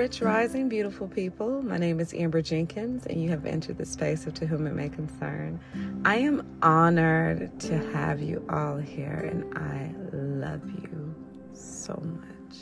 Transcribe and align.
Rich 0.00 0.22
Rising, 0.22 0.70
beautiful 0.70 1.08
people. 1.08 1.60
My 1.60 1.76
name 1.76 2.00
is 2.00 2.14
Amber 2.14 2.40
Jenkins, 2.40 3.04
and 3.04 3.22
you 3.22 3.28
have 3.28 3.44
entered 3.44 3.76
the 3.76 3.84
space 3.84 4.26
of 4.26 4.32
To 4.32 4.46
Whom 4.46 4.66
It 4.66 4.72
May 4.72 4.88
Concern. 4.88 5.60
I 6.06 6.16
am 6.16 6.56
honored 6.62 7.60
to 7.60 7.76
have 7.92 8.22
you 8.22 8.42
all 8.48 8.78
here, 8.78 9.28
and 9.30 9.58
I 9.58 9.92
love 10.16 10.62
you 10.70 11.14
so 11.52 12.02
much. 12.02 12.56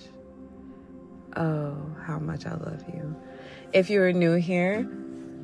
Oh, 1.37 1.77
how 2.03 2.19
much 2.19 2.45
I 2.45 2.55
love 2.55 2.83
you. 2.93 3.15
If 3.73 3.89
you 3.89 4.03
are 4.03 4.13
new 4.13 4.35
here, 4.35 4.83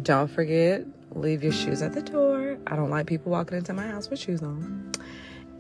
don't 0.03 0.29
forget, 0.29 0.85
leave 1.13 1.45
your 1.45 1.53
shoes 1.53 1.81
at 1.81 1.93
the 1.93 2.03
door. 2.03 2.59
I 2.67 2.75
don't 2.75 2.91
like 2.91 3.07
people 3.07 3.31
walking 3.31 3.57
into 3.57 3.73
my 3.73 3.87
house 3.87 4.11
with 4.11 4.19
shoes 4.19 4.43
on. 4.43 4.91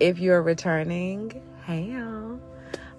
If 0.00 0.18
you're 0.18 0.42
returning, 0.42 1.40
hey 1.64 1.92
y'all. 1.92 2.40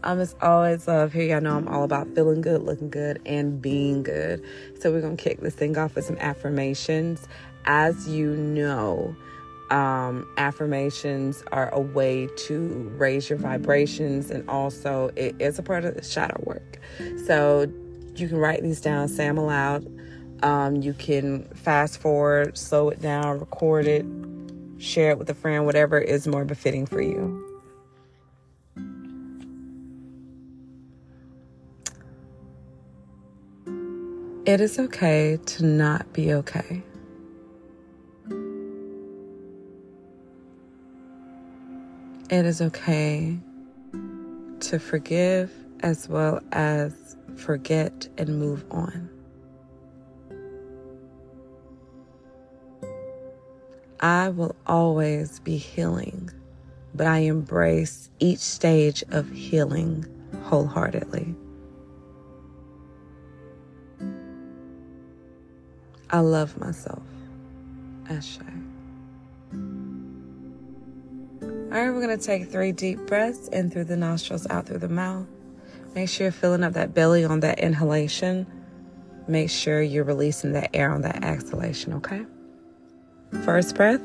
Um, 0.06 0.20
it's 0.20 0.36
always 0.40 0.88
love 0.88 1.14
here. 1.14 1.24
Y'all 1.24 1.42
know 1.42 1.58
I'm 1.58 1.68
all 1.68 1.84
about 1.84 2.08
feeling 2.14 2.42
good, 2.42 2.62
looking 2.62 2.92
good, 2.92 3.20
and 3.26 3.60
being 3.60 4.04
good. 4.04 4.44
So 4.80 4.92
we're 4.92 5.02
gonna 5.02 5.18
kick 5.18 5.42
this 5.42 5.56
thing 5.56 5.78
off 5.80 5.96
with 5.96 6.06
some 6.06 6.18
affirmations. 6.20 7.28
As 7.66 8.08
you 8.08 8.36
know, 8.36 9.16
um, 9.72 10.32
affirmations 10.38 11.44
are 11.52 11.74
a 11.74 11.80
way 11.80 12.30
to 12.46 12.94
raise 12.98 13.32
your 13.32 13.40
vibrations, 13.40 14.30
and 14.30 14.48
also 14.48 15.10
it 15.16 15.36
is 15.40 15.58
a 15.58 15.64
part 15.64 15.86
of 15.86 15.96
the 15.96 16.04
shadow 16.04 16.40
work. 16.46 16.80
So 17.26 17.66
you 18.16 18.28
can 18.28 18.38
write 18.38 18.62
these 18.62 18.82
down, 18.82 19.08
say 19.08 19.26
them 19.26 19.40
aloud. 19.40 19.88
Um, 20.44 20.76
you 20.76 20.94
can 20.94 21.46
fast 21.56 22.00
forward, 22.00 22.56
slow 22.60 22.90
it 22.90 23.02
down, 23.02 23.40
record 23.40 23.88
it, 23.88 24.06
share 24.78 25.10
it 25.10 25.18
with 25.18 25.32
a 25.32 25.34
friend, 25.34 25.66
whatever 25.66 25.98
is 25.98 26.28
more 26.28 26.46
befitting 26.46 26.86
for 26.86 27.02
you. 27.02 27.45
It 34.46 34.62
is 34.62 34.78
okay 34.78 35.40
to 35.44 35.66
not 35.66 36.14
be 36.14 36.32
okay. 36.32 36.84
It 42.30 42.46
is 42.46 42.62
okay 42.62 43.40
to 44.60 44.78
forgive 44.78 45.52
as 45.80 46.08
well 46.08 46.42
as 46.52 46.94
forget 47.38 48.08
and 48.20 48.38
move 48.38 48.64
on. 48.70 49.10
I 54.00 54.30
will 54.30 54.56
always 54.68 55.40
be 55.40 55.58
healing, 55.58 56.30
but 56.94 57.08
I 57.08 57.20
embrace 57.22 58.12
each 58.20 58.42
stage 58.42 59.04
of 59.10 59.28
healing 59.32 60.06
wholeheartedly. 60.44 61.36
I 66.10 66.20
love 66.20 66.58
myself. 66.60 67.04
Ashe. 68.10 68.40
All 71.76 71.82
right, 71.82 71.90
we're 71.90 72.02
going 72.02 72.18
to 72.18 72.26
take 72.26 72.50
three 72.50 72.72
deep 72.72 73.00
breaths 73.00 73.48
in 73.50 73.70
through 73.70 73.86
the 73.86 73.98
nostrils, 73.98 74.48
out 74.50 74.66
through 74.66 74.78
the 74.78 74.88
mouth. 74.88 75.28
Make 75.94 76.10
sure 76.10 76.26
you're 76.26 76.32
filling 76.32 76.64
up 76.64 76.74
that 76.74 76.94
belly 76.94 77.26
on 77.26 77.42
that 77.42 77.60
inhalation. 77.60 78.46
Make 79.28 79.50
sure 79.50 79.82
you're 79.82 80.04
releasing 80.04 80.54
that 80.54 80.70
air 80.74 80.92
on 80.92 81.02
that 81.02 81.24
exhalation, 81.24 81.94
okay? 81.94 82.26
First 83.44 83.76
breath. 83.76 84.02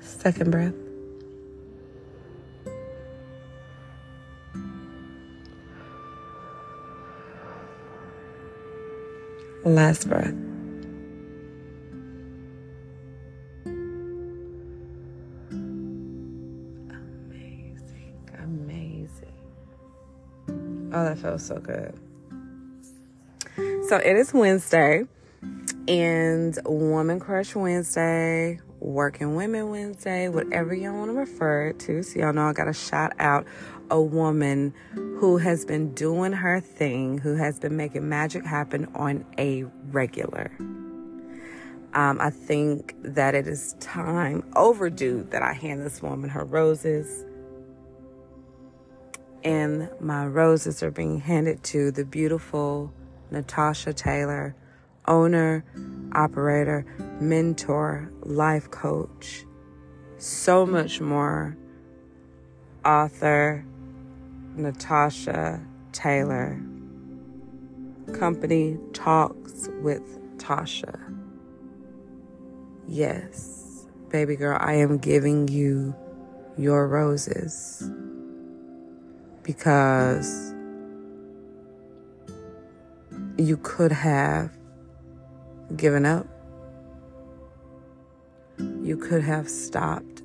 Second 0.00 0.50
breath. 0.50 0.74
Last 9.64 10.08
breath. 10.08 10.34
Amazing, 16.90 18.30
amazing. 18.42 19.32
Oh, 20.92 21.04
that 21.04 21.18
feels 21.18 21.44
so 21.44 21.58
good. 21.58 21.92
So 23.88 23.96
it 23.96 24.16
is 24.16 24.32
Wednesday 24.32 25.04
and 25.88 26.58
Woman 26.64 27.18
Crush 27.18 27.54
Wednesday, 27.56 28.60
Working 28.80 29.34
Women 29.34 29.70
Wednesday, 29.70 30.28
whatever 30.28 30.74
y'all 30.74 30.94
want 30.94 31.10
to 31.10 31.14
refer 31.14 31.72
to. 31.72 32.02
So 32.02 32.20
y'all 32.20 32.32
know 32.32 32.46
I 32.46 32.52
got 32.52 32.64
to 32.64 32.72
shout 32.72 33.12
out 33.18 33.46
a 33.90 34.00
woman 34.00 34.72
who 35.18 35.36
has 35.38 35.64
been 35.64 35.92
doing 35.94 36.32
her 36.32 36.60
thing, 36.60 37.18
who 37.18 37.34
has 37.34 37.58
been 37.58 37.76
making 37.76 38.08
magic 38.08 38.44
happen 38.44 38.86
on 38.94 39.24
a 39.36 39.64
regular. 39.90 40.52
Um, 41.92 42.20
I 42.20 42.30
think 42.30 42.94
that 43.02 43.34
it 43.34 43.48
is 43.48 43.74
time 43.80 44.44
overdue 44.54 45.26
that 45.30 45.42
I 45.42 45.54
hand 45.54 45.84
this 45.84 46.00
woman 46.00 46.30
her 46.30 46.44
roses. 46.44 47.24
And 49.42 49.90
my 49.98 50.24
roses 50.24 50.84
are 50.84 50.92
being 50.92 51.18
handed 51.18 51.64
to 51.64 51.90
the 51.90 52.04
beautiful 52.04 52.92
Natashia 53.32 53.96
Taylor, 53.96 54.54
owner, 55.08 55.64
operator, 56.12 56.86
mentor, 57.20 58.08
life 58.22 58.70
coach, 58.70 59.44
so 60.18 60.64
much 60.64 61.00
more, 61.00 61.56
author, 62.84 63.64
Natashia 64.58 65.64
Taylor. 65.92 66.60
Company 68.12 68.76
Talks 68.92 69.68
with 69.82 70.02
Tashia. 70.38 70.98
Yes, 72.86 73.86
baby 74.08 74.34
girl, 74.34 74.58
I 74.60 74.74
am 74.74 74.98
giving 74.98 75.46
you 75.48 75.94
your 76.56 76.88
roses 76.88 77.88
because 79.42 80.54
you 83.36 83.58
could 83.58 83.92
have 83.92 84.50
given 85.76 86.04
up. 86.04 86.26
You 88.58 88.96
could 88.96 89.22
have 89.22 89.48
stopped. 89.48 90.17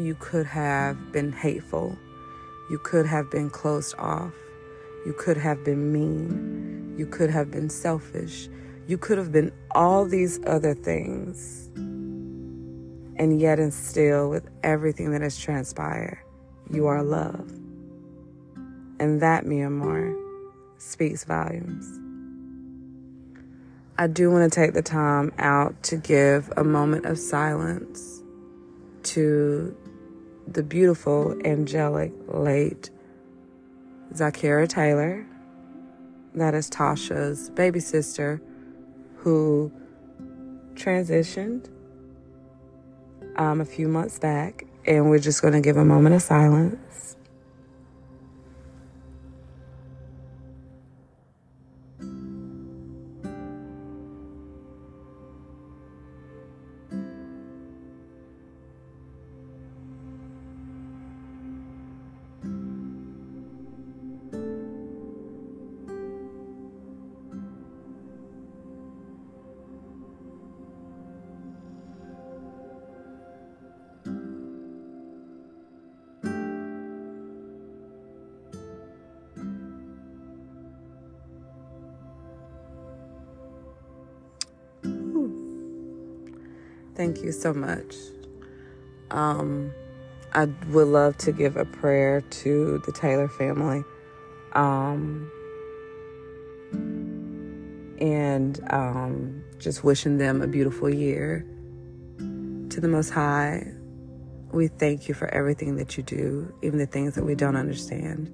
You 0.00 0.14
could 0.14 0.46
have 0.46 1.12
been 1.12 1.30
hateful. 1.30 1.98
You 2.70 2.78
could 2.78 3.04
have 3.04 3.30
been 3.30 3.50
closed 3.50 3.94
off. 3.98 4.32
You 5.04 5.12
could 5.12 5.36
have 5.36 5.62
been 5.62 5.92
mean. 5.92 6.94
You 6.96 7.04
could 7.04 7.28
have 7.28 7.50
been 7.50 7.68
selfish. 7.68 8.48
You 8.86 8.96
could 8.96 9.18
have 9.18 9.30
been 9.30 9.52
all 9.72 10.06
these 10.06 10.40
other 10.46 10.72
things. 10.72 11.68
And 11.76 13.38
yet, 13.38 13.58
and 13.58 13.74
still, 13.74 14.30
with 14.30 14.48
everything 14.62 15.10
that 15.10 15.20
has 15.20 15.38
transpired, 15.38 16.18
you 16.70 16.86
are 16.86 17.02
love. 17.02 17.52
And 18.98 19.20
that, 19.20 19.44
mi 19.44 19.60
amor, 19.60 20.16
speaks 20.78 21.24
volumes. 21.24 21.86
I 23.98 24.06
do 24.06 24.30
want 24.30 24.50
to 24.50 24.60
take 24.60 24.72
the 24.72 24.80
time 24.80 25.30
out 25.38 25.82
to 25.84 25.96
give 25.96 26.50
a 26.56 26.64
moment 26.64 27.04
of 27.04 27.18
silence 27.18 28.22
to 29.02 29.76
the 30.50 30.62
beautiful, 30.62 31.36
angelic, 31.44 32.12
late 32.28 32.90
Zakira 34.12 34.68
Taylor. 34.68 35.24
That 36.34 36.54
is 36.54 36.68
Tashia's 36.68 37.50
baby 37.50 37.80
sister 37.80 38.40
who 39.16 39.72
transitioned 40.74 41.68
um, 43.36 43.60
a 43.60 43.64
few 43.64 43.88
months 43.88 44.18
back. 44.18 44.64
And 44.86 45.10
we're 45.10 45.18
just 45.18 45.42
going 45.42 45.54
to 45.54 45.60
give 45.60 45.76
a 45.76 45.84
moment 45.84 46.14
of 46.14 46.22
silence. 46.22 47.16
Thank 87.00 87.22
you 87.22 87.32
so 87.32 87.54
much. 87.54 87.96
Um, 89.10 89.72
I 90.34 90.44
would 90.68 90.88
love 90.88 91.16
to 91.18 91.32
give 91.32 91.56
a 91.56 91.64
prayer 91.64 92.20
to 92.20 92.82
the 92.84 92.92
Taylor 92.92 93.26
family. 93.26 93.82
Um, 94.52 95.32
and 98.02 98.60
um, 98.70 99.42
just 99.58 99.82
wishing 99.82 100.18
them 100.18 100.42
a 100.42 100.46
beautiful 100.46 100.92
year. 100.92 101.46
To 102.18 102.80
the 102.82 102.88
Most 102.88 103.08
High, 103.08 103.72
we 104.52 104.68
thank 104.68 105.08
you 105.08 105.14
for 105.14 105.32
everything 105.32 105.76
that 105.76 105.96
you 105.96 106.02
do, 106.02 106.52
even 106.60 106.78
the 106.78 106.84
things 106.84 107.14
that 107.14 107.24
we 107.24 107.34
don't 107.34 107.56
understand. 107.56 108.30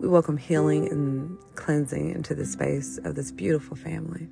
We 0.00 0.08
welcome 0.08 0.36
healing 0.36 0.88
and 0.88 1.38
cleansing 1.54 2.10
into 2.10 2.34
the 2.34 2.44
space 2.44 2.98
of 3.04 3.14
this 3.14 3.30
beautiful 3.30 3.76
family. 3.76 4.28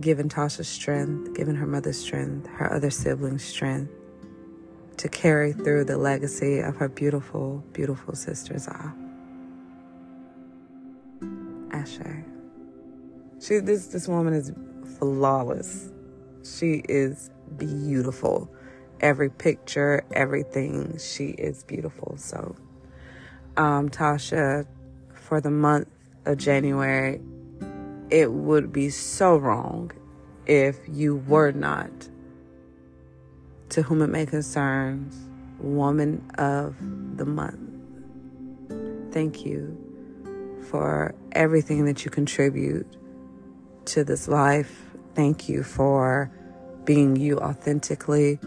Giving 0.00 0.28
Tashia 0.28 0.64
strength, 0.64 1.34
giving 1.34 1.54
her 1.54 1.66
mother 1.66 1.92
strength, 1.92 2.48
her 2.48 2.72
other 2.72 2.90
siblings 2.90 3.44
strength 3.44 3.92
to 4.96 5.08
carry 5.08 5.52
through 5.52 5.84
the 5.84 5.96
legacy 5.96 6.60
of 6.60 6.76
her 6.76 6.88
beautiful, 6.88 7.64
beautiful 7.72 8.14
sisters. 8.14 8.68
Ah. 8.70 8.92
Ashe. 11.72 11.98
She 13.40 13.58
this 13.58 13.88
this 13.88 14.08
woman 14.08 14.32
is 14.32 14.52
flawless. 14.98 15.90
She 16.44 16.82
is 16.88 17.30
beautiful. 17.56 18.50
Every 19.00 19.28
picture, 19.28 20.04
everything, 20.12 20.98
she 20.98 21.26
is 21.30 21.64
beautiful. 21.64 22.16
So 22.16 22.56
um 23.56 23.90
Tashia, 23.90 24.66
for 25.14 25.40
the 25.40 25.50
month 25.50 25.88
of 26.26 26.38
January, 26.38 27.20
it 28.10 28.32
would 28.32 28.72
be 28.72 28.90
so 28.90 29.36
wrong 29.36 29.90
if 30.46 30.78
you 30.88 31.16
were 31.16 31.52
not 31.52 31.90
to 33.70 33.82
whom 33.82 34.02
it 34.02 34.08
may 34.08 34.26
concern, 34.26 35.10
woman 35.58 36.24
of 36.38 36.76
the 37.16 37.24
month. 37.24 37.58
Thank 39.12 39.44
you 39.44 39.76
for 40.70 41.14
everything 41.32 41.84
that 41.86 42.04
you 42.04 42.10
contribute 42.10 42.86
to 43.86 44.04
this 44.04 44.28
life. 44.28 44.82
Thank 45.14 45.48
you 45.48 45.62
for 45.62 46.30
being 46.84 47.16
you 47.16 47.38
authentically. 47.38 48.38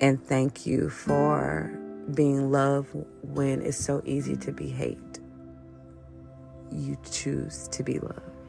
And 0.00 0.22
thank 0.26 0.66
you 0.66 0.88
for 0.88 1.70
being 2.14 2.50
love 2.50 2.88
when 3.22 3.62
it's 3.62 3.76
so 3.76 4.02
easy 4.04 4.36
to 4.38 4.52
be 4.52 4.68
hate. 4.68 5.20
You 6.72 6.96
choose 7.10 7.68
to 7.68 7.82
be 7.82 7.98
love. 7.98 8.39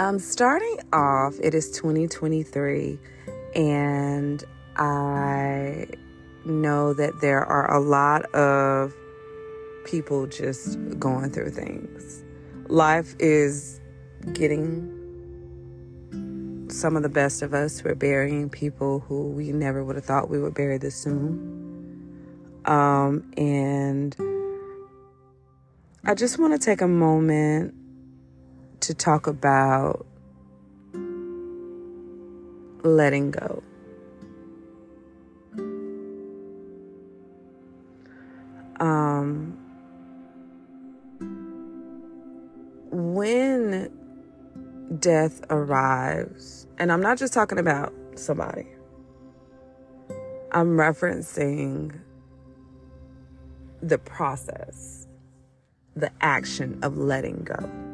Um, 0.00 0.18
starting 0.18 0.78
off, 0.94 1.34
it 1.42 1.54
is 1.54 1.70
2023, 1.72 2.98
and 3.54 4.42
I 4.76 5.88
know 6.46 6.94
that 6.94 7.20
there 7.20 7.44
are 7.44 7.70
a 7.70 7.80
lot 7.80 8.22
of 8.34 8.94
people 9.84 10.26
just 10.26 10.78
going 10.98 11.30
through 11.32 11.50
things. 11.50 12.24
Life 12.68 13.14
is 13.18 13.78
getting 14.32 14.88
some 16.70 16.96
of 16.96 17.02
the 17.02 17.10
best 17.10 17.42
of 17.42 17.52
us. 17.52 17.84
We're 17.84 17.94
burying 17.94 18.48
people 18.48 19.00
who 19.00 19.28
we 19.28 19.52
never 19.52 19.84
would 19.84 19.96
have 19.96 20.06
thought 20.06 20.30
we 20.30 20.40
would 20.40 20.54
bury 20.54 20.78
this 20.78 20.96
soon. 20.96 22.62
Um, 22.64 23.30
and 23.36 24.16
I 26.06 26.14
just 26.14 26.38
want 26.38 26.58
to 26.58 26.58
take 26.58 26.80
a 26.80 26.88
moment 26.88 27.74
to 28.80 28.94
talk 28.94 29.26
about 29.26 30.06
letting 32.82 33.30
go. 33.30 33.62
Um, 38.80 39.58
when 42.90 43.90
death 44.98 45.42
arrives, 45.50 46.66
and 46.78 46.90
I'm 46.90 47.02
not 47.02 47.18
just 47.18 47.34
talking 47.34 47.58
about 47.58 47.92
somebody, 48.14 48.66
I'm 50.52 50.70
referencing 50.70 52.00
the 53.82 53.98
process, 53.98 55.06
the 55.94 56.10
action 56.20 56.78
of 56.82 56.96
letting 56.96 57.44
go. 57.44 57.89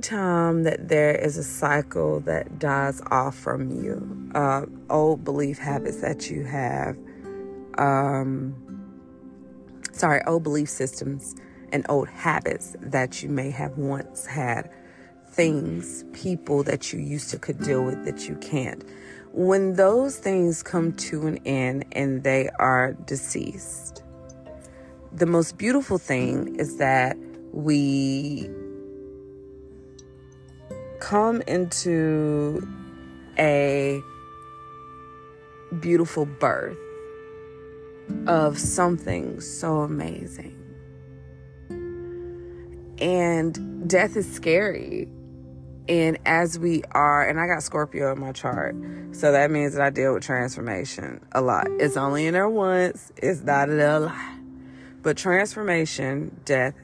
Anytime 0.00 0.62
that 0.62 0.88
there 0.88 1.14
is 1.14 1.36
a 1.36 1.44
cycle 1.44 2.20
that 2.20 2.58
dies 2.58 3.02
off 3.10 3.36
from 3.36 3.68
you, 3.70 4.30
uh, 4.34 4.64
old 4.88 5.24
belief 5.24 5.58
habits 5.58 5.98
that 5.98 6.30
you 6.30 6.42
have, 6.44 6.96
um, 7.76 8.54
sorry, 9.92 10.22
old 10.26 10.42
belief 10.42 10.70
systems 10.70 11.34
and 11.70 11.84
old 11.90 12.08
habits 12.08 12.74
that 12.80 13.22
you 13.22 13.28
may 13.28 13.50
have 13.50 13.76
once 13.76 14.24
had, 14.24 14.70
things, 15.32 16.02
people 16.14 16.62
that 16.62 16.94
you 16.94 16.98
used 16.98 17.28
to 17.32 17.38
could 17.38 17.58
deal 17.62 17.82
with 17.82 18.02
that 18.06 18.26
you 18.26 18.36
can't. 18.36 18.82
When 19.32 19.74
those 19.74 20.16
things 20.16 20.62
come 20.62 20.94
to 20.94 21.26
an 21.26 21.40
end 21.44 21.84
and 21.92 22.22
they 22.22 22.48
are 22.58 22.94
deceased, 23.04 24.02
the 25.12 25.26
most 25.26 25.58
beautiful 25.58 25.98
thing 25.98 26.56
is 26.56 26.78
that 26.78 27.18
we 27.52 28.48
come 31.00 31.42
into 31.42 32.66
a 33.38 34.02
beautiful 35.80 36.26
birth 36.26 36.76
of 38.26 38.58
something 38.58 39.40
so 39.40 39.80
amazing. 39.80 40.56
And 43.00 43.88
death 43.88 44.16
is 44.16 44.30
scary. 44.30 45.08
And 45.88 46.18
as 46.26 46.58
we 46.58 46.82
are, 46.92 47.26
and 47.26 47.40
I 47.40 47.46
got 47.46 47.62
Scorpio 47.62 48.12
in 48.12 48.20
my 48.20 48.32
chart, 48.32 48.76
so 49.12 49.32
that 49.32 49.50
means 49.50 49.74
that 49.74 49.82
I 49.82 49.90
deal 49.90 50.14
with 50.14 50.22
transformation 50.22 51.20
a 51.32 51.40
lot. 51.40 51.66
It's 51.80 51.96
only 51.96 52.26
in 52.26 52.34
there 52.34 52.48
once, 52.48 53.10
it's 53.16 53.42
not 53.42 53.68
in 53.70 53.80
a 53.80 53.98
lot. 54.00 54.34
But 55.02 55.16
transformation, 55.16 56.40
death 56.44 56.74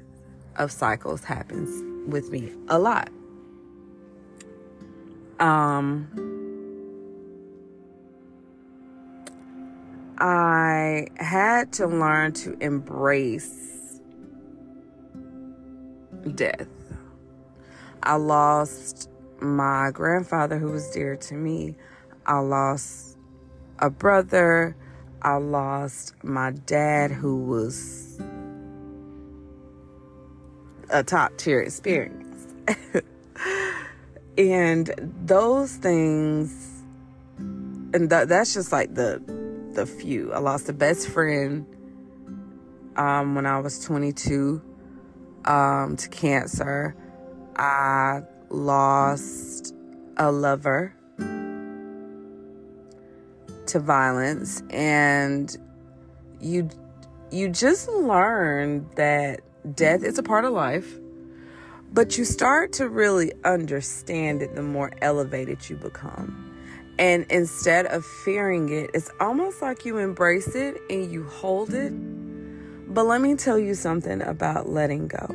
of 0.57 0.73
cycles 0.73 1.23
happens 1.23 1.71
with 2.11 2.31
me 2.31 2.53
a 2.69 2.79
lot. 2.79 3.11
Um, 5.39 6.09
I 10.19 11.09
had 11.17 11.73
to 11.75 11.87
learn 11.87 12.33
to 12.35 12.57
embrace 12.61 14.01
death. 16.35 16.69
I 18.03 18.17
lost 18.17 19.11
my 19.41 19.91
grandfather, 19.93 20.59
who 20.59 20.71
was 20.73 20.91
dear 20.91 21.17
to 21.17 21.35
me. 21.35 21.77
I 22.25 22.39
lost 22.39 23.19
a 23.79 23.91
brother. 23.91 24.75
I 25.21 25.37
lost 25.37 26.15
my 26.25 26.53
dad, 26.53 27.11
who 27.11 27.45
was 27.45 28.19
a 30.89 31.03
top 31.03 31.37
tier 31.37 31.61
experience. 31.61 32.47
and 34.39 34.93
those 35.25 35.77
things, 35.77 36.83
and 37.39 38.11
th- 38.11 38.29
that's 38.29 38.55
just 38.55 38.73
like 38.73 38.95
the 38.95 39.23
the 39.73 39.87
few. 39.87 40.33
I 40.33 40.39
lost 40.39 40.69
a 40.69 40.73
best 40.73 41.09
friend 41.09 41.67
um, 42.97 43.35
when 43.35 43.47
I 43.47 43.61
was 43.61 43.85
22 43.85 44.63
um, 45.45 45.97
to 45.97 46.09
cancer. 46.09 46.97
I 47.57 48.23
lost 48.51 49.75
a 50.17 50.31
lover 50.31 50.95
to 53.67 53.81
violence, 53.81 54.63
and 54.71 55.57
you 56.41 56.69
you 57.31 57.49
just 57.49 57.89
learn 57.89 58.89
that 58.97 59.41
death 59.75 60.03
is 60.03 60.19
a 60.19 60.23
part 60.23 60.45
of 60.45 60.53
life. 60.53 60.99
But 61.93 62.19
you 62.19 62.25
start 62.25 62.73
to 62.75 62.89
really 62.89 63.33
understand 63.45 64.43
it 64.43 64.55
the 64.55 64.63
more 64.63 64.93
elevated 65.01 65.69
you 65.69 65.77
become. 65.77 66.43
And 66.99 67.27
instead 67.31 67.87
of 67.87 68.05
fearing 68.05 68.71
it, 68.71 68.91
it's 68.95 69.11
almost 69.21 69.61
like 69.61 69.85
you 69.85 69.99
embrace 69.99 70.55
it 70.55 70.81
and 70.89 71.11
you 71.11 71.25
hold 71.25 71.75
it. 71.75 71.93
But 72.93 73.05
let 73.05 73.21
me 73.21 73.35
tell 73.35 73.59
you 73.59 73.75
something 73.75 74.23
about 74.23 74.69
letting 74.69 75.09
go. 75.09 75.27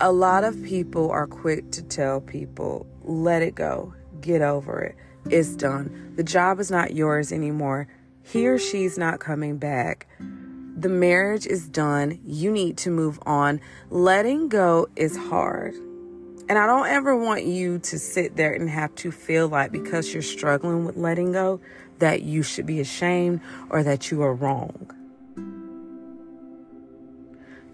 A 0.00 0.10
lot 0.10 0.44
of 0.44 0.62
people 0.64 1.10
are 1.10 1.26
quick 1.26 1.70
to 1.72 1.82
tell 1.82 2.20
people, 2.20 2.86
let 3.02 3.42
it 3.42 3.54
go, 3.54 3.92
get 4.20 4.42
over 4.42 4.80
it, 4.80 4.96
it's 5.26 5.54
done. 5.54 6.14
The 6.16 6.24
job 6.24 6.58
is 6.58 6.70
not 6.70 6.94
yours 6.94 7.32
anymore. 7.32 7.86
He 8.22 8.48
or 8.48 8.58
she's 8.58 8.96
not 8.96 9.20
coming 9.20 9.58
back. 9.58 10.06
The 10.80 10.88
marriage 10.88 11.46
is 11.46 11.68
done. 11.68 12.18
You 12.24 12.50
need 12.50 12.78
to 12.78 12.90
move 12.90 13.18
on. 13.26 13.60
Letting 13.90 14.48
go 14.48 14.88
is 14.96 15.14
hard. 15.14 15.74
And 15.74 16.52
I 16.52 16.64
don't 16.64 16.86
ever 16.86 17.14
want 17.14 17.44
you 17.44 17.80
to 17.80 17.98
sit 17.98 18.36
there 18.36 18.54
and 18.54 18.70
have 18.70 18.94
to 18.94 19.12
feel 19.12 19.46
like 19.46 19.72
because 19.72 20.14
you're 20.14 20.22
struggling 20.22 20.86
with 20.86 20.96
letting 20.96 21.32
go 21.32 21.60
that 21.98 22.22
you 22.22 22.42
should 22.42 22.64
be 22.64 22.80
ashamed 22.80 23.42
or 23.68 23.82
that 23.82 24.10
you 24.10 24.22
are 24.22 24.32
wrong. 24.32 24.90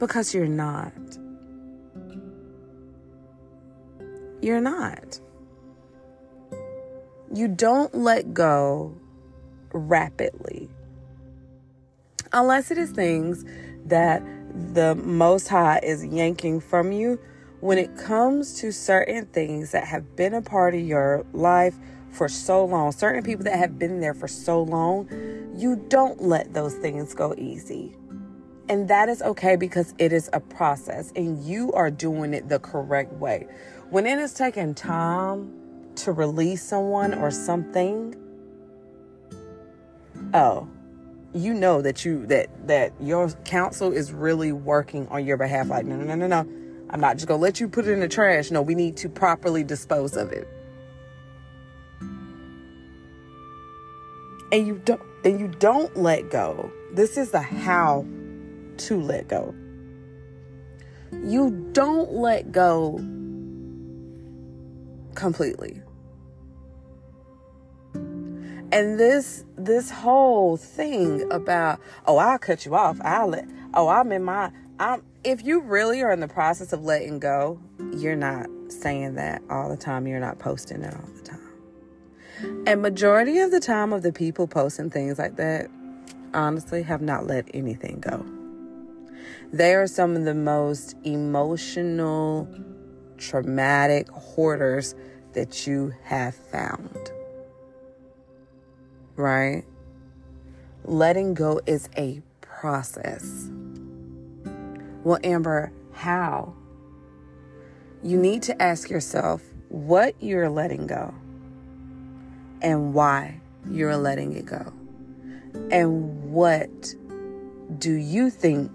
Because 0.00 0.34
you're 0.34 0.48
not. 0.48 0.92
You're 4.42 4.60
not. 4.60 5.20
You 7.32 7.46
don't 7.46 7.94
let 7.94 8.34
go 8.34 8.96
rapidly. 9.72 10.70
Unless 12.37 12.71
it 12.71 12.76
is 12.76 12.90
things 12.90 13.47
that 13.87 14.23
the 14.75 14.95
Most 14.95 15.49
High 15.49 15.81
is 15.83 16.05
yanking 16.05 16.61
from 16.61 16.93
you 16.93 17.19
when 17.61 17.78
it 17.78 17.97
comes 17.97 18.61
to 18.61 18.73
certain 18.73 19.25
things 19.25 19.71
that 19.73 19.87
have 19.87 20.16
been 20.16 20.35
a 20.35 20.43
part 20.43 20.75
of 20.75 20.83
your 20.83 21.25
life 21.33 21.75
for 22.11 22.28
so 22.28 22.62
long, 22.62 22.93
certain 22.93 23.23
people 23.23 23.43
that 23.45 23.59
have 23.59 23.78
been 23.78 24.00
there 24.00 24.12
for 24.12 24.28
so 24.28 24.62
long, 24.62 25.09
you 25.57 25.83
don't 25.88 26.21
let 26.21 26.52
those 26.52 26.75
things 26.75 27.14
go 27.14 27.35
easy. 27.38 27.97
And 28.69 28.87
that 28.88 29.09
is 29.09 29.23
okay 29.23 29.57
because 29.57 29.95
it 29.97 30.12
is 30.12 30.28
a 30.35 30.40
process 30.40 31.14
and 31.16 31.43
you 31.43 31.73
are 31.73 31.90
doing 31.90 32.35
it 32.35 32.50
the 32.50 32.59
correct 32.59 33.14
way. 33.14 33.47
When 33.88 34.05
it 34.05 34.19
is 34.19 34.35
taking 34.35 34.75
time 34.75 35.55
to 35.97 36.12
release 36.12 36.62
someone 36.62 37.14
or 37.14 37.31
something, 37.31 38.14
oh, 40.35 40.69
you 41.35 41.52
know 41.52 41.83
that 41.83 42.04
you 42.04 42.26
that 42.26 42.49
that 42.66 42.92
your 43.00 43.30
counsel 43.45 43.92
is 43.92 44.12
really 44.12 44.52
working 44.52 45.06
on 45.09 45.26
your 45.26 45.37
behalf 45.37 45.68
like 45.68 45.85
no 45.85 45.97
no 45.97 46.04
no 46.04 46.14
no 46.14 46.26
no 46.26 46.49
I'm 46.88 47.00
not 47.00 47.16
just 47.16 47.28
to 47.28 47.37
let 47.37 47.59
you 47.61 47.68
put 47.68 47.87
it 47.87 47.92
in 47.92 48.00
the 48.00 48.09
trash. 48.09 48.50
No, 48.50 48.62
we 48.62 48.75
need 48.75 48.97
to 48.99 49.09
properly 49.09 49.64
dispose 49.64 50.16
of 50.16 50.33
it. 50.33 50.49
And 54.52 54.66
you 54.66 54.80
don't 54.85 55.02
and 55.25 55.40
you 55.40 55.49
don't 55.49 55.97
let 55.97 56.30
go. 56.30 56.71
This 56.92 57.16
is 57.16 57.33
the 57.33 57.40
how 57.40 58.06
to 58.78 59.00
let 59.00 59.26
go. 59.26 59.54
You 61.25 61.68
don't 61.73 62.12
let 62.12 62.52
go 62.52 62.99
completely. 65.16 65.83
And 68.73 68.99
this 68.99 69.44
this 69.56 69.90
whole 69.90 70.56
thing 70.56 71.30
about 71.30 71.80
oh 72.06 72.18
I'll 72.18 72.38
cut 72.38 72.66
you 72.66 72.75
off. 72.75 72.99
I'll 73.02 73.28
let 73.28 73.49
oh 73.75 73.88
I'm 73.88 74.12
in 74.12 74.25
my 74.25 74.50
I'm 74.78 75.02
if 75.25 75.44
you 75.44 75.61
really 75.61 76.02
are 76.02 76.12
in 76.12 76.20
the 76.20 76.28
process 76.28 76.73
of 76.73 76.85
letting 76.85 77.18
go, 77.18 77.58
you're 77.96 78.16
not 78.16 78.46
saying 78.68 79.14
that 79.14 79.42
all 79.50 79.68
the 79.68 79.76
time. 79.76 80.06
You're 80.06 80.20
not 80.20 80.38
posting 80.38 80.82
it 80.82 80.94
all 80.94 81.08
the 81.16 81.23
time. 81.23 82.62
And 82.66 82.82
majority 82.82 83.38
of 83.38 83.50
the 83.50 83.61
time 83.61 83.92
of 83.92 84.02
the 84.02 84.12
people 84.12 84.46
posting 84.46 84.90
things 84.90 85.18
like 85.18 85.37
that, 85.37 85.68
honestly, 86.35 86.82
have 86.82 87.00
not 87.00 87.26
let 87.26 87.49
anything 87.54 88.00
go. 88.00 88.25
They 89.52 89.75
are 89.75 89.87
some 89.87 90.16
of 90.16 90.25
the 90.25 90.35
most 90.35 90.96
emotional, 91.04 92.49
traumatic 93.16 94.08
hoarders 94.11 94.94
that 95.32 95.66
you 95.66 95.94
have 96.04 96.35
found. 96.35 97.11
Right? 99.16 99.64
Letting 100.85 101.35
go 101.35 101.61
is 101.66 101.88
a 101.96 102.23
process. 102.40 103.49
Well, 105.02 105.18
Amber, 105.25 105.73
how? 105.92 106.54
You 108.02 108.18
need 108.18 108.42
to 108.42 108.62
ask 108.62 108.90
yourself 108.90 109.42
what 109.68 110.14
you're 110.20 110.49
letting 110.49 110.87
go 110.87 111.14
and 112.62 112.94
why 112.94 113.40
you're 113.70 113.96
letting 113.96 114.37
it 114.37 114.46
go. 114.46 114.73
And 115.70 116.32
what 116.32 116.94
do 117.78 117.94
you 117.94 118.30
think 118.30 118.70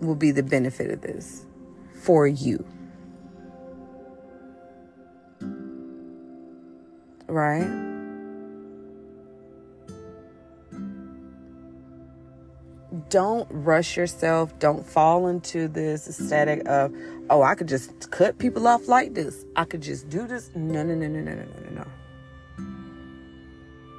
will 0.00 0.16
be 0.16 0.30
the 0.30 0.42
benefit 0.42 0.90
of 0.90 1.00
this 1.00 1.46
for 1.94 2.26
you? 2.26 2.64
Right? 7.26 7.89
Don't 13.10 13.46
rush 13.50 13.96
yourself. 13.96 14.56
Don't 14.58 14.86
fall 14.86 15.26
into 15.26 15.68
this 15.68 16.08
aesthetic 16.08 16.66
of, 16.66 16.94
oh, 17.28 17.42
I 17.42 17.54
could 17.54 17.68
just 17.68 18.10
cut 18.10 18.38
people 18.38 18.66
off 18.66 18.88
like 18.88 19.14
this. 19.14 19.44
I 19.56 19.64
could 19.64 19.82
just 19.82 20.08
do 20.08 20.26
this. 20.26 20.50
No, 20.54 20.82
no, 20.82 20.94
no, 20.94 21.08
no, 21.08 21.20
no, 21.20 21.34
no, 21.34 21.44
no, 21.44 21.70
no. 21.70 21.86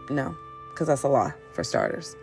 No, 0.09 0.35
because 0.71 0.87
that's 0.87 1.03
a 1.03 1.07
lie, 1.07 1.33
for 1.53 1.63
starters. 1.63 2.15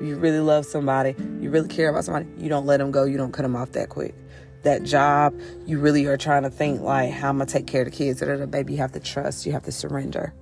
You 0.00 0.16
really 0.16 0.40
love 0.40 0.64
somebody, 0.64 1.14
you 1.40 1.50
really 1.50 1.68
care 1.68 1.90
about 1.90 2.04
somebody, 2.06 2.26
you 2.38 2.48
don't 2.48 2.64
let 2.64 2.78
them 2.78 2.90
go, 2.90 3.04
you 3.04 3.18
don't 3.18 3.32
cut 3.32 3.42
them 3.42 3.56
off 3.56 3.72
that 3.72 3.90
quick. 3.90 4.14
That 4.62 4.82
job, 4.82 5.38
you 5.66 5.78
really 5.78 6.06
are 6.06 6.16
trying 6.16 6.44
to 6.44 6.50
think 6.50 6.80
like, 6.80 7.10
how 7.12 7.30
am 7.30 7.42
I 7.42 7.44
take 7.44 7.66
care 7.66 7.82
of 7.82 7.90
the 7.90 7.90
kids? 7.90 8.20
That 8.20 8.40
uh 8.40 8.46
baby, 8.46 8.74
you 8.74 8.78
have 8.78 8.92
to 8.92 9.00
trust, 9.00 9.44
you 9.44 9.52
have 9.52 9.64
to 9.64 9.72
surrender 9.72 10.32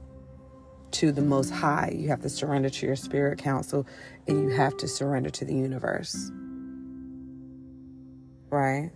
to 0.92 1.12
the 1.12 1.23
Most 1.23 1.50
High. 1.50 1.92
You 1.95 2.09
have 2.09 2.23
to 2.23 2.28
surrender 2.28 2.71
to 2.71 2.87
your 2.87 2.97
spirit 2.97 3.38
council 3.38 3.87
and 4.26 4.42
you 4.42 4.49
have 4.57 4.76
to 4.78 4.88
surrender 4.88 5.30
to 5.30 5.45
the 5.45 5.54
universe. 5.54 6.30
Right? 8.50 8.90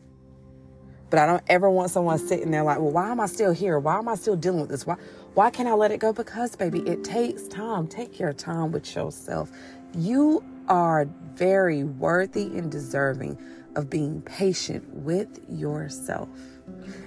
But 1.10 1.18
I 1.18 1.26
don't 1.26 1.42
ever 1.46 1.68
want 1.68 1.90
someone 1.90 2.18
sitting 2.18 2.50
there 2.50 2.62
like, 2.62 2.78
well, 2.78 2.90
why 2.90 3.10
am 3.10 3.20
I 3.20 3.26
still 3.26 3.52
here? 3.52 3.78
Why 3.78 3.98
am 3.98 4.08
I 4.08 4.14
still 4.14 4.36
dealing 4.36 4.62
with 4.62 4.70
this? 4.70 4.86
Why 4.86 4.96
why 5.34 5.50
can't 5.50 5.68
I 5.68 5.74
let 5.74 5.90
it 5.90 6.00
go? 6.00 6.12
Because 6.12 6.56
baby, 6.56 6.80
it 6.80 7.04
takes 7.04 7.48
time. 7.48 7.86
Take 7.86 8.18
your 8.18 8.32
time 8.32 8.72
with 8.72 8.94
yourself. 8.94 9.50
You 9.94 10.42
are 10.68 11.06
very 11.34 11.84
worthy 11.84 12.44
and 12.58 12.70
deserving 12.70 13.38
of 13.76 13.90
being 13.90 14.22
patient 14.22 14.88
with 14.88 15.40
yourself. 15.48 16.28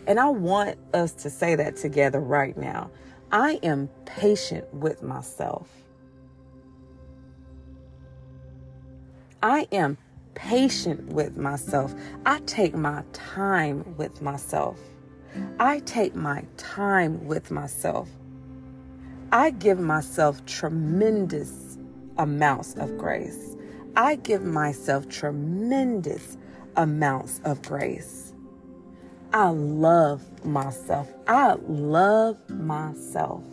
And 0.08 0.20
I 0.20 0.30
want 0.30 0.77
us 0.94 1.12
to 1.13 1.30
say 1.30 1.56
that 1.56 1.75
together 1.77 2.20
right 2.20 2.58
now. 2.58 2.92
I 3.36 3.60
am 3.63 3.89
patient 4.06 4.74
with 4.74 5.04
myself. 5.04 5.68
I 9.44 9.68
am 9.74 9.98
patient 10.36 11.12
with 11.12 11.36
myself. 11.36 11.94
I 12.25 12.39
take 12.46 12.75
my 12.75 13.04
time 13.12 13.98
with 13.98 14.22
myself. 14.22 14.80
I 15.60 15.80
take 15.80 16.15
my 16.15 16.46
time 16.56 17.25
with 17.25 17.51
myself. 17.51 18.08
I 19.34 19.50
give 19.50 19.82
myself 19.82 20.46
tremendous 20.46 21.77
amounts 22.18 22.75
of 22.75 22.98
grace. 22.98 23.58
I 23.98 24.15
give 24.15 24.44
myself 24.44 25.10
tremendous 25.10 26.38
amounts 26.77 27.42
of 27.44 27.62
grace. 27.63 28.25
I 29.34 29.50
love 29.50 30.46
myself. 30.46 31.12
I 31.27 31.55
love 31.67 32.38
myself. 32.50 33.44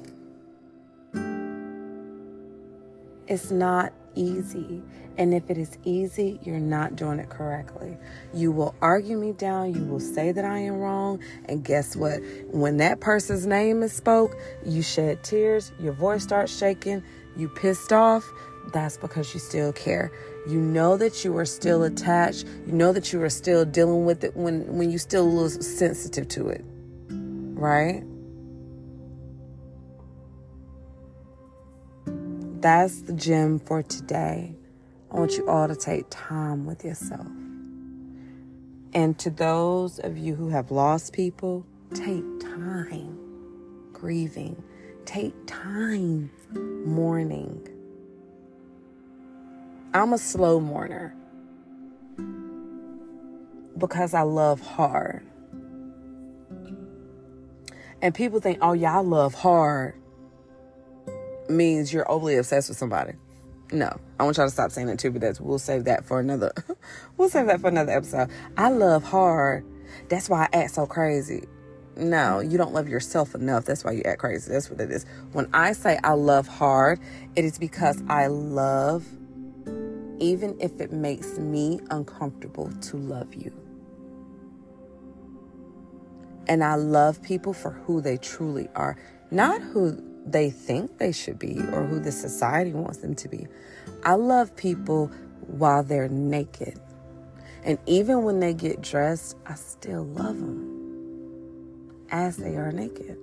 It's 3.27 3.51
not 3.51 3.93
easy. 4.15 4.83
And 5.19 5.35
if 5.35 5.51
it 5.51 5.59
is 5.59 5.77
easy, 5.85 6.41
you're 6.43 6.59
not 6.59 6.97
doing 6.97 7.19
it 7.19 7.29
correctly. 7.29 7.97
You 8.33 8.51
will 8.51 8.75
argue 8.81 9.19
me 9.19 9.33
down. 9.33 9.75
You 9.75 9.85
will 9.85 10.01
say 10.01 10.33
that 10.33 10.45
I 10.45 10.59
am 10.59 10.79
wrong. 10.79 11.21
And 11.49 11.63
guess 11.63 11.95
what? 11.97 12.21
When 12.51 12.79
that 12.79 13.01
person's 13.01 13.47
name 13.47 13.83
is 13.83 13.93
spoke, 13.93 14.37
you 14.65 14.83
shed 14.83 15.23
tears, 15.23 15.73
your 15.81 15.93
voice 15.93 16.23
starts 16.23 16.57
shaking, 16.57 17.03
you 17.37 17.49
pissed 17.49 17.93
off. 17.93 18.25
That's 18.73 18.97
because 18.97 19.35
you 19.35 19.41
still 19.41 19.73
care. 19.73 20.13
You 20.49 20.59
know 20.61 20.97
that 20.97 21.25
you 21.25 21.37
are 21.37 21.45
still 21.45 21.83
attached. 21.83 22.47
You 22.67 22.73
know 22.73 22.93
that 22.93 23.13
you 23.13 23.23
are 23.23 23.31
still 23.31 23.65
dealing 23.65 24.05
with 24.05 24.25
it 24.25 24.37
when, 24.37 24.67
when 24.77 24.91
you 24.91 24.99
still 24.99 25.25
a 25.25 25.29
little 25.29 25.51
sensitive 25.51 26.29
to 26.29 26.49
it. 26.49 26.65
Right? 27.09 28.05
That's 32.61 33.03
the 33.03 33.13
gem 33.13 33.59
for 33.59 33.83
today. 33.83 34.55
I 35.11 35.19
want 35.19 35.37
you 35.37 35.49
all 35.49 35.69
to 35.69 35.77
take 35.77 36.07
time 36.11 36.65
with 36.65 36.85
yourself. 36.85 37.27
And 38.95 39.19
to 39.19 39.31
those 39.31 39.99
of 39.99 40.17
you 40.17 40.35
who 40.35 40.49
have 40.49 40.71
lost 40.71 41.13
people, 41.13 41.67
take 41.93 42.25
time 42.41 43.19
grieving. 43.93 44.63
Take 45.05 45.35
time 45.47 46.31
mourning. 46.53 47.72
I'm 49.95 50.13
a 50.13 50.19
slow 50.19 50.59
mourner 50.59 51.15
because 53.77 54.15
I 54.15 54.23
love 54.23 54.61
hard. 54.61 55.27
And 58.01 58.15
people 58.15 58.41
think, 58.41 58.59
oh, 58.63 58.73
yeah, 58.73 58.97
I 58.97 59.01
love 59.01 59.35
hard 59.35 59.95
means 61.49 61.93
you're 61.93 62.11
overly 62.11 62.37
obsessed 62.37 62.69
with 62.69 62.79
somebody. 62.79 63.13
no, 63.73 63.95
I 64.19 64.25
want 64.25 64.37
y'all 64.37 64.47
to 64.47 64.53
stop 64.53 64.71
saying 64.71 64.87
that 64.89 64.99
too, 64.99 65.11
but 65.11 65.21
that's 65.21 65.41
we'll 65.41 65.59
save 65.59 65.85
that 65.85 66.05
for 66.05 66.21
another 66.21 66.53
we'll 67.17 67.29
save 67.29 67.47
that 67.47 67.61
for 67.61 67.69
another 67.69 67.93
episode. 67.93 68.31
I 68.57 68.71
love 68.71 69.03
hard. 69.03 69.65
That's 70.09 70.29
why 70.29 70.45
I 70.53 70.57
act 70.57 70.75
so 70.75 70.87
crazy. 70.87 71.45
No, 71.97 72.41
you 72.41 72.57
don't 72.57 72.73
love 72.73 72.89
yourself 72.89 73.35
enough. 73.35 73.67
That's 73.67 73.85
why 73.85 73.93
you 73.93 74.03
act 74.05 74.21
crazy. 74.21 74.51
That's 74.51 74.71
what 74.71 74.81
it 74.81 74.91
is. 74.91 75.05
When 75.33 75.49
I 75.53 75.73
say 75.73 75.99
I 76.03 76.13
love 76.13 76.49
hard, 76.49 77.01
it 77.37 77.45
is 77.45 77.59
because 77.59 78.03
I 78.09 78.29
love 78.29 79.05
even 80.23 80.57
if 80.61 80.81
it 80.81 80.93
makes 80.93 81.37
me 81.39 81.81
uncomfortable 81.91 82.71
to 82.81 82.97
love 82.97 83.35
you. 83.35 83.53
And 86.47 86.63
I 86.63 86.77
love 86.77 87.23
people 87.23 87.53
for 87.53 87.71
who 87.71 88.01
they 88.01 88.19
truly 88.19 88.69
are, 88.77 88.97
not 89.31 89.61
who 89.61 90.01
they 90.25 90.51
think 90.51 90.99
they 90.99 91.11
should 91.11 91.39
be 91.39 91.59
or 91.73 91.85
who 91.85 91.99
the 91.99 92.13
society 92.13 92.73
wants 92.73 92.99
them 92.99 93.15
to 93.17 93.29
be. 93.29 93.49
I 94.05 94.15
love 94.15 94.55
people 94.57 95.09
while 95.47 95.83
they're 95.83 96.09
naked. 96.09 96.79
And 97.65 97.79
even 97.87 98.23
when 98.23 98.39
they 98.39 98.55
get 98.55 98.81
dressed, 98.81 99.37
I 99.47 99.55
still 99.55 100.05
love 100.05 100.39
them 100.39 102.05
as 102.11 102.37
they 102.37 102.57
are 102.57 102.71
naked. 102.71 103.19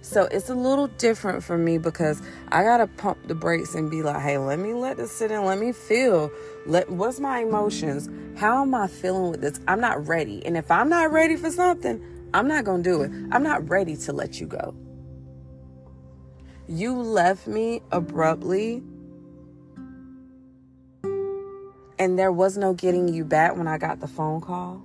So 0.00 0.28
it's 0.30 0.48
a 0.48 0.54
little 0.54 0.86
different 0.86 1.42
for 1.42 1.58
me 1.58 1.78
because 1.78 2.22
I 2.48 2.62
gotta 2.62 2.86
pump 2.86 3.26
the 3.26 3.34
brakes 3.34 3.74
and 3.74 3.90
be 3.90 4.02
like, 4.02 4.22
hey, 4.22 4.38
let 4.38 4.58
me 4.58 4.72
let 4.72 4.98
this 4.98 5.10
sit 5.10 5.30
in, 5.30 5.44
let 5.44 5.58
me 5.58 5.72
feel. 5.72 6.30
Let 6.64 6.90
what's 6.90 7.18
my 7.18 7.40
emotions? 7.40 8.08
How 8.38 8.62
am 8.62 8.74
I 8.74 8.86
feeling 8.86 9.30
with 9.30 9.40
this? 9.40 9.58
I'm 9.66 9.80
not 9.80 10.06
ready. 10.06 10.44
And 10.46 10.56
if 10.56 10.70
I'm 10.70 10.88
not 10.88 11.10
ready 11.10 11.36
for 11.36 11.50
something, 11.50 12.02
I'm 12.32 12.46
not 12.46 12.64
gonna 12.64 12.82
do 12.82 13.02
it. 13.02 13.10
I'm 13.32 13.42
not 13.42 13.68
ready 13.68 13.96
to 13.96 14.12
let 14.12 14.40
you 14.40 14.46
go. 14.46 14.74
You 16.68 16.94
left 16.94 17.46
me 17.46 17.82
abruptly. 17.90 18.82
And 21.98 22.18
there 22.18 22.30
was 22.30 22.56
no 22.58 22.74
getting 22.74 23.08
you 23.08 23.24
back 23.24 23.56
when 23.56 23.66
I 23.66 23.78
got 23.78 24.00
the 24.00 24.08
phone 24.08 24.40
call. 24.40 24.82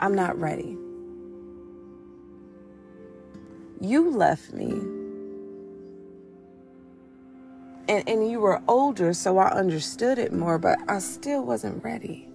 I'm 0.00 0.14
not 0.14 0.38
ready. 0.38 0.78
You 3.84 4.08
left 4.10 4.54
me. 4.54 4.70
And, 7.86 8.08
and 8.08 8.30
you 8.30 8.40
were 8.40 8.62
older, 8.66 9.12
so 9.12 9.36
I 9.36 9.50
understood 9.50 10.18
it 10.18 10.32
more, 10.32 10.58
but 10.58 10.78
I 10.88 11.00
still 11.00 11.44
wasn't 11.44 11.84
ready. 11.84 12.26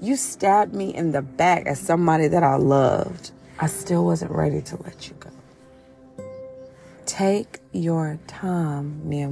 You 0.00 0.16
stabbed 0.16 0.74
me 0.74 0.94
in 0.94 1.12
the 1.12 1.20
back 1.20 1.66
as 1.66 1.78
somebody 1.78 2.28
that 2.28 2.42
I 2.42 2.54
loved. 2.56 3.32
I 3.58 3.66
still 3.66 4.06
wasn't 4.06 4.30
ready 4.30 4.62
to 4.62 4.82
let 4.82 5.06
you 5.08 5.16
go. 5.20 5.30
Take 7.04 7.60
your 7.72 8.18
time, 8.26 9.06
mi. 9.06 9.22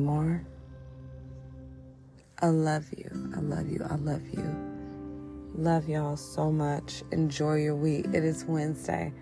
I 2.43 2.47
love 2.49 2.85
you. 2.95 3.33
I 3.35 3.41
love 3.41 3.71
you. 3.71 3.87
I 3.89 3.95
love 3.95 4.29
you. 4.35 4.45
Love 5.55 5.89
y'all 5.89 6.19
so 6.19 6.53
much. 6.53 7.03
Enjoy 7.11 7.55
your 7.55 7.75
week. 7.75 8.05
It 8.13 8.23
is 8.23 8.45
Wednesday. 8.45 9.15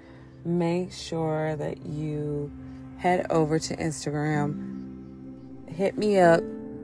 Make 0.46 0.92
sure 0.92 1.56
that 1.56 1.84
you 1.84 2.52
head 2.98 3.26
over 3.30 3.58
to 3.58 3.76
Instagram. 3.76 5.68
Hit 5.68 5.98
me 5.98 6.20
up. 6.20 6.40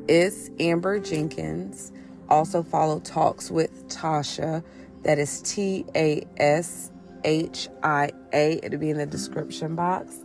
It's 0.09 0.51
Amber 0.59 0.99
Jenkins. 0.99 1.93
Also 2.29 2.65
follow 2.65 2.99
Talks 2.99 3.53
with 3.53 3.87
Tashia. 3.87 4.65
That 5.05 5.21
is 5.21 5.41
T 5.43 5.85
A 5.95 6.27
S 6.39 6.91
H 7.23 7.69
I 7.85 8.11
A. 8.33 8.59
It'll 8.65 8.81
be 8.81 8.91
in 8.91 8.99
the 8.99 9.07
description 9.07 9.77
box. 9.77 10.17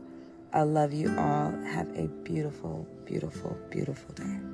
I 0.51 0.63
love 0.63 0.91
you 0.91 1.09
all. 1.09 1.51
Have 1.51 1.95
a 1.95 2.07
beautiful, 2.23 2.87
beautiful, 3.05 3.55
beautiful 3.69 4.15
day. 4.15 4.46